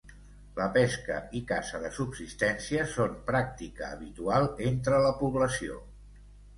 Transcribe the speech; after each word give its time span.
La 0.59 0.65
pesca 0.77 1.17
i 1.39 1.41
caça 1.51 1.81
de 1.83 1.91
subsistència 1.99 2.87
són 2.97 3.15
pràctica 3.31 3.93
habitual 3.93 4.53
entre 4.73 5.07
la 5.09 5.17
població. 5.25 5.83